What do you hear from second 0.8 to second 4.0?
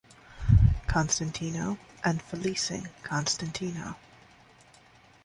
Constantino and Felicing Constantino.